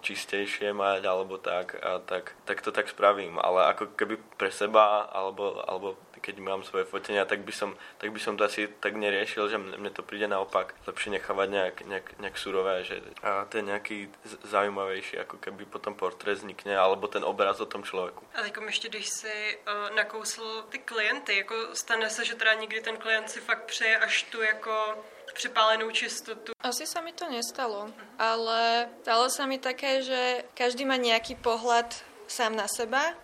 čistejšie 0.00 0.72
mať 0.72 1.04
alebo 1.04 1.36
tak, 1.36 1.76
a 1.76 2.00
tak, 2.00 2.32
tak 2.48 2.64
to 2.64 2.72
tak 2.72 2.88
spravím. 2.88 3.36
Ale 3.36 3.68
ako 3.68 3.92
keby 3.92 4.16
pre 4.40 4.48
seba 4.48 5.04
alebo, 5.12 5.60
alebo 5.68 6.00
keď 6.20 6.36
mám 6.38 6.62
svoje 6.62 6.84
fotenia, 6.84 7.24
tak 7.24 7.40
by 7.40 7.52
som, 7.52 7.72
tak 7.98 8.12
by 8.12 8.20
som 8.20 8.36
to 8.36 8.44
asi 8.44 8.68
tak 8.80 8.96
neriešil, 8.96 9.48
že 9.48 9.58
mne, 9.58 9.90
to 9.90 10.04
príde 10.04 10.28
naopak 10.28 10.76
lepšie 10.86 11.16
nechávať 11.16 11.48
nejak, 11.50 11.76
nejak, 11.88 12.06
nejak 12.20 12.36
surové, 12.38 12.84
že 12.84 13.00
a 13.24 13.44
to 13.48 13.58
je 13.58 13.64
nejaký 13.64 13.98
zaujímavejší, 14.44 15.18
ako 15.24 15.36
keby 15.40 15.64
potom 15.64 15.96
portrét 15.96 16.38
vznikne, 16.38 16.76
alebo 16.76 17.08
ten 17.08 17.24
obraz 17.24 17.60
o 17.60 17.66
tom 17.66 17.82
člověku. 17.82 18.24
A 18.34 18.40
jako 18.40 18.64
ještě, 18.64 18.88
když 18.88 19.08
si 19.08 19.58
uh, 19.58 19.96
nakousl 19.96 20.62
ty 20.68 20.78
klienty, 20.78 21.36
jako 21.36 21.54
stane 21.72 22.10
se, 22.10 22.24
že 22.24 22.34
teda 22.34 22.54
nikdy 22.54 22.80
ten 22.80 22.96
klient 22.96 23.30
si 23.30 23.40
fakt 23.40 23.64
přeje 23.64 23.98
až 23.98 24.22
tu 24.22 24.42
jako 24.42 25.04
přepálenou 25.32 25.90
čistotu. 25.90 26.52
Asi 26.60 26.86
sa 26.86 27.00
mi 27.00 27.12
to 27.12 27.30
nestalo, 27.30 27.88
ale 28.18 28.90
stalo 29.02 29.30
sa 29.30 29.46
mi 29.46 29.62
také, 29.62 30.02
že 30.02 30.44
každý 30.58 30.84
má 30.84 30.98
nejaký 30.98 31.38
pohľad 31.38 31.86
sám 32.26 32.58
na 32.58 32.66
seba 32.66 33.14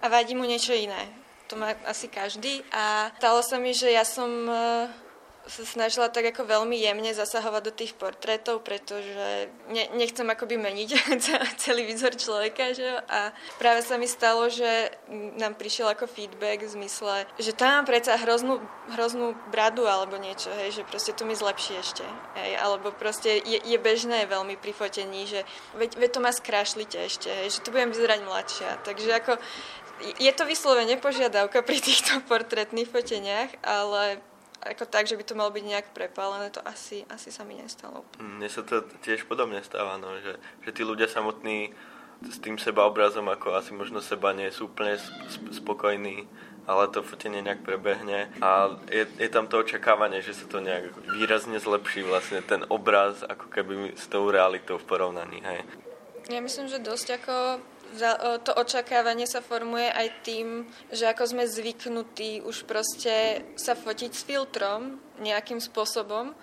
a 0.00 0.06
vadí 0.08 0.34
mu 0.38 0.46
niečo 0.46 0.72
iné 0.72 1.25
to 1.46 1.54
má 1.56 1.74
asi 1.86 2.10
každý. 2.10 2.62
A 2.74 3.14
stalo 3.18 3.40
sa 3.42 3.56
mi, 3.58 3.72
že 3.72 3.90
ja 3.90 4.02
som 4.02 4.30
eh, 4.46 4.90
sa 5.46 5.62
snažila 5.62 6.10
tak 6.10 6.34
ako 6.34 6.42
veľmi 6.42 6.74
jemne 6.74 7.14
zasahovať 7.14 7.62
do 7.62 7.72
tých 7.72 7.94
portrétov, 7.94 8.66
pretože 8.66 9.46
ne, 9.70 9.86
nechcem 9.94 10.26
akoby 10.26 10.58
meniť 10.58 10.88
celý 11.62 11.86
výzor 11.86 12.18
človeka, 12.18 12.74
že? 12.74 12.98
A 13.06 13.30
práve 13.62 13.86
sa 13.86 13.94
mi 13.94 14.10
stalo, 14.10 14.50
že 14.50 14.90
nám 15.38 15.54
prišiel 15.54 15.86
ako 15.94 16.10
feedback 16.10 16.66
v 16.66 16.74
zmysle, 16.82 17.30
že 17.38 17.54
tam 17.54 17.82
mám 17.82 17.86
predsa 17.86 18.18
hroznú, 18.18 18.58
hroznú 18.90 19.38
bradu 19.54 19.86
alebo 19.86 20.18
niečo, 20.18 20.50
hej, 20.50 20.82
že 20.82 20.82
proste 20.82 21.14
to 21.14 21.22
mi 21.22 21.38
zlepší 21.38 21.78
ešte, 21.78 22.04
hej, 22.42 22.58
alebo 22.58 22.90
proste 22.90 23.38
je, 23.38 23.62
je 23.62 23.78
bežné 23.78 24.26
veľmi 24.26 24.58
pri 24.58 24.74
fotení, 24.74 25.30
že 25.30 25.46
veď, 25.78 25.94
veď 25.94 26.10
to 26.10 26.20
ma 26.20 26.34
skrášlite 26.34 26.98
ešte, 27.06 27.30
hej, 27.30 27.54
že 27.54 27.62
tu 27.62 27.70
budem 27.70 27.94
vyzerať 27.94 28.20
mladšia, 28.26 28.70
takže 28.82 29.10
ako 29.14 29.38
je 30.00 30.32
to 30.32 30.44
vyslovene 30.44 30.96
požiadavka 31.00 31.64
pri 31.64 31.78
týchto 31.80 32.20
portrétnych 32.28 32.88
foteniach, 32.88 33.50
ale 33.64 34.20
ako 34.66 34.84
tak, 34.88 35.06
že 35.06 35.14
by 35.14 35.24
to 35.24 35.38
malo 35.38 35.54
byť 35.54 35.64
nejak 35.64 35.86
prepálené, 35.94 36.50
to 36.50 36.58
asi, 36.66 37.06
asi 37.12 37.30
sa 37.30 37.46
mi 37.46 37.54
nestalo. 37.54 38.02
Mne 38.18 38.50
sa 38.50 38.66
to 38.66 38.82
tiež 39.06 39.28
podobne 39.30 39.62
stáva, 39.62 40.00
no, 40.00 40.10
že, 40.18 40.36
že 40.66 40.70
tí 40.74 40.82
ľudia 40.82 41.06
samotní 41.06 41.70
s 42.24 42.40
tým 42.40 42.56
seba 42.56 42.88
obrazom, 42.88 43.28
ako 43.28 43.54
asi 43.54 43.76
možno 43.76 44.00
seba 44.00 44.32
nie 44.32 44.48
sú 44.48 44.72
úplne 44.72 44.96
spokojní, 45.52 46.24
ale 46.66 46.90
to 46.90 47.04
fotenie 47.04 47.44
nejak 47.44 47.62
prebehne 47.62 48.32
a 48.42 48.74
je, 48.90 49.06
je 49.06 49.28
tam 49.30 49.46
to 49.46 49.62
očakávanie, 49.62 50.24
že 50.24 50.34
sa 50.34 50.48
to 50.48 50.58
nejak 50.58 50.90
výrazne 51.14 51.60
zlepší 51.60 52.02
vlastne 52.02 52.42
ten 52.42 52.66
obraz, 52.72 53.22
ako 53.22 53.46
keby 53.52 53.94
s 53.94 54.08
tou 54.10 54.32
realitou 54.32 54.80
v 54.80 54.88
porovnaní, 54.88 55.44
hej. 55.44 55.60
Ja 56.26 56.42
myslím, 56.42 56.66
že 56.66 56.82
dosť 56.82 57.22
ako 57.22 57.34
to 58.44 58.52
očakávanie 58.54 59.24
sa 59.24 59.40
formuje 59.40 59.88
aj 59.88 60.08
tým, 60.22 60.68
že 60.92 61.08
ako 61.08 61.24
sme 61.26 61.44
zvyknutí 61.48 62.44
už 62.44 62.68
proste 62.68 63.44
sa 63.56 63.72
fotiť 63.72 64.10
s 64.12 64.22
filtrom 64.22 65.00
nejakým 65.20 65.58
spôsobom 65.58 66.36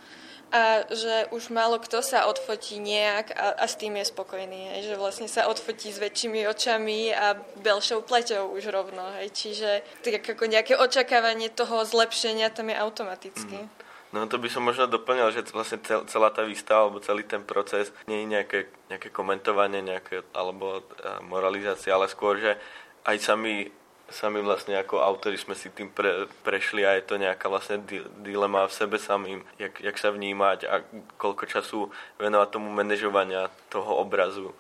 a 0.54 0.86
že 0.86 1.34
už 1.34 1.50
málo 1.50 1.82
kto 1.82 2.06
sa 2.06 2.30
odfotí 2.30 2.78
nejak 2.78 3.34
a, 3.34 3.58
a 3.58 3.66
s 3.66 3.74
tým 3.74 3.98
je 3.98 4.06
spokojný, 4.06 4.78
hej, 4.78 4.94
že 4.94 5.02
vlastne 5.02 5.26
sa 5.26 5.50
odfotí 5.50 5.90
s 5.90 5.98
väčšími 5.98 6.46
očami 6.46 7.10
a 7.10 7.34
belšou 7.58 8.06
pleťou 8.06 8.54
už 8.54 8.70
rovno, 8.70 9.02
hej, 9.18 9.34
čiže 9.34 9.82
tak 10.06 10.22
ako 10.22 10.46
nejaké 10.46 10.78
očakávanie 10.78 11.50
toho 11.50 11.82
zlepšenia 11.82 12.54
tam 12.54 12.70
je 12.70 12.78
automaticky. 12.78 13.66
Mm. 13.66 13.83
No 14.14 14.30
to 14.30 14.38
by 14.38 14.46
som 14.46 14.62
možno 14.62 14.86
doplnil, 14.86 15.34
že 15.34 15.50
vlastne 15.50 15.82
celá 15.82 16.30
tá 16.30 16.46
výstava 16.46 16.86
alebo 16.86 17.02
celý 17.02 17.26
ten 17.26 17.42
proces 17.42 17.90
nie 18.06 18.22
je 18.22 18.28
nejaké, 18.30 18.60
nejaké 18.94 19.10
komentovanie 19.10 19.82
nejaké, 19.82 20.22
alebo 20.38 20.86
moralizácia, 21.26 21.98
ale 21.98 22.06
skôr, 22.06 22.38
že 22.38 22.62
aj 23.10 23.18
sami 23.18 23.74
sami 24.14 24.46
vlastne 24.46 24.78
ako 24.78 25.02
autori 25.02 25.40
sme 25.42 25.58
si 25.58 25.74
tým 25.74 25.90
pre, 25.90 26.30
prešli 26.46 26.86
a 26.86 26.94
je 26.94 27.08
to 27.08 27.16
nejaká 27.18 27.50
vlastne 27.50 27.82
dilema 28.22 28.70
v 28.70 28.78
sebe 28.78 29.02
samým, 29.02 29.42
jak, 29.58 29.80
jak 29.82 29.98
sa 29.98 30.14
vnímať 30.14 30.60
a 30.70 30.86
koľko 31.18 31.44
času 31.50 31.80
venovať 32.22 32.48
tomu 32.54 32.70
manažovania 32.70 33.50
toho 33.74 33.98
obrazu 33.98 34.54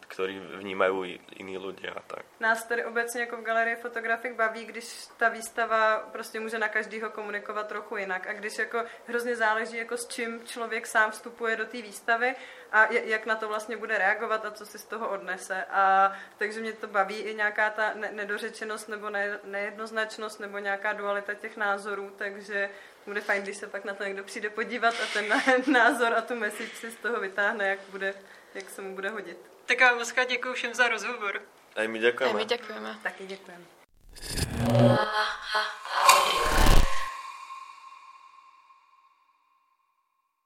který 0.00 0.38
vnímají 0.38 1.20
jiní 1.36 1.58
lidé 1.58 1.88
a 1.88 2.00
tak. 2.00 2.24
Nás 2.40 2.64
tady 2.64 2.84
obecně 2.84 3.20
jako 3.20 3.36
v 3.36 3.42
galerii 3.42 3.76
fotografik 3.76 4.34
baví, 4.34 4.64
když 4.64 5.06
ta 5.16 5.28
výstava 5.28 5.98
prostě 5.98 6.40
může 6.40 6.58
na 6.58 6.68
každého 6.68 7.10
komunikovat 7.10 7.68
trochu 7.68 7.96
jinak 7.96 8.26
a 8.26 8.32
když 8.32 8.58
jako 8.58 8.84
hrozně 9.06 9.36
záleží, 9.36 9.76
jako 9.76 9.96
s 9.96 10.08
čím 10.08 10.46
člověk 10.46 10.86
sám 10.86 11.10
vstupuje 11.10 11.56
do 11.56 11.66
té 11.66 11.82
výstavy 11.82 12.34
a 12.72 12.92
jak 12.92 13.26
na 13.26 13.36
to 13.36 13.48
vlastně 13.48 13.76
bude 13.76 13.98
reagovat 13.98 14.44
a 14.44 14.50
co 14.50 14.66
si 14.66 14.78
z 14.78 14.84
toho 14.84 15.08
odnese. 15.08 15.64
A 15.64 16.12
takže 16.38 16.60
mě 16.60 16.72
to 16.72 16.86
baví 16.86 17.16
i 17.16 17.34
nějaká 17.34 17.70
ta 17.70 17.92
nedořečenost 18.10 18.88
nebo 18.88 19.10
ne, 19.10 19.38
nejednoznačnost 19.44 20.40
nebo 20.40 20.58
nějaká 20.58 20.92
dualita 20.92 21.34
těch 21.34 21.56
názorů, 21.56 22.12
takže 22.16 22.70
bude 23.06 23.20
fajn, 23.20 23.42
když 23.42 23.56
se 23.56 23.66
pak 23.66 23.84
na 23.84 23.94
to 23.94 24.04
někdo 24.04 24.24
přijde 24.24 24.50
podívat 24.50 24.94
a 24.94 25.06
ten 25.12 25.32
názor 25.72 26.14
a 26.14 26.20
tu 26.20 26.34
message 26.34 26.76
si 26.76 26.90
z 26.90 26.96
toho 26.96 27.20
vytáhne, 27.20 27.68
jak, 27.68 27.78
bude, 27.90 28.14
jak 28.54 28.70
se 28.70 28.82
mu 28.82 28.94
bude 28.94 29.08
hodit. 29.08 29.53
Tak 29.66 29.80
vám 29.80 29.98
moc 29.98 30.14
děkuji 30.28 30.54
všem 30.54 30.74
za 30.74 30.88
rozhovor. 30.88 31.42
A 31.76 31.88
my 31.88 31.98
děkujeme. 31.98 32.34
A 32.34 32.36
my 32.36 32.44
děkujeme. 32.44 32.98
Taky 33.02 33.26
děkujeme. 33.26 33.64